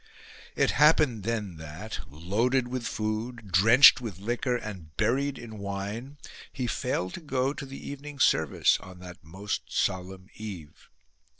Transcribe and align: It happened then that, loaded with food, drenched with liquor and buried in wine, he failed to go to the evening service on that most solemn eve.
It 0.55 0.71
happened 0.71 1.21
then 1.21 1.57
that, 1.57 1.99
loaded 2.09 2.67
with 2.67 2.87
food, 2.87 3.51
drenched 3.51 4.01
with 4.01 4.17
liquor 4.17 4.55
and 4.57 4.97
buried 4.97 5.37
in 5.37 5.59
wine, 5.59 6.17
he 6.51 6.65
failed 6.65 7.13
to 7.13 7.21
go 7.21 7.53
to 7.53 7.67
the 7.67 7.87
evening 7.87 8.17
service 8.17 8.79
on 8.79 8.97
that 9.01 9.23
most 9.23 9.65
solemn 9.71 10.27
eve. 10.33 10.89